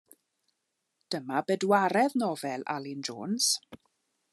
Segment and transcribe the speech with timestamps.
[1.15, 3.53] Dyma bedwaredd nofel Alun Jones.